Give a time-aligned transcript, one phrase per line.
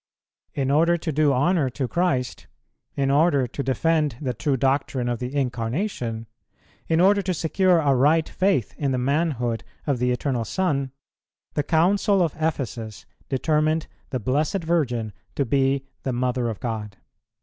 [0.55, 2.47] In order to do honour to Christ,
[2.95, 6.25] in order to defend the true doctrine of the Incarnation,
[6.87, 10.91] in order to secure a right faith in the manhood of the Eternal Son,
[11.53, 16.97] the Council of Ephesus determined the Blessed Virgin to be the Mother of God.